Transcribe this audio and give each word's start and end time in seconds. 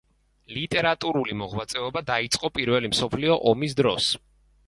ლიტერატურული 0.53 1.35
მოღვაწეობა 1.41 2.03
დაიწყო 2.09 2.51
პირველი 2.57 2.91
მსოფლიო 2.95 3.39
ომის 3.53 3.77
დროს. 3.83 4.09